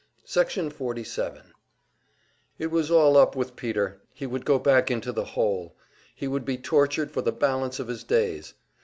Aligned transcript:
Section 0.25 0.71
47 0.71 1.53
It 2.57 2.71
was 2.71 2.89
all 2.89 3.15
up 3.17 3.35
with 3.35 3.55
Peter. 3.55 4.01
He 4.15 4.25
would 4.25 4.45
go 4.45 4.57
back 4.57 4.89
into 4.89 5.11
the 5.11 5.25
hole! 5.25 5.75
He 6.15 6.27
would 6.27 6.43
be 6.43 6.57
tortured 6.57 7.11
for 7.11 7.21
the 7.21 7.31
balance 7.31 7.77
of 7.79 7.87
his 7.87 8.03
days! 8.03 8.55